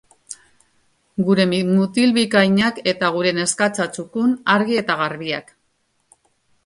Gure 1.27 1.43
mutil 1.67 2.15
bikainak 2.15 2.81
eta 2.93 3.11
gure 3.17 3.35
neskatxa 3.41 3.87
txukun, 3.99 4.35
argi 4.55 4.81
eta 4.85 4.97
garbiak. 5.03 5.55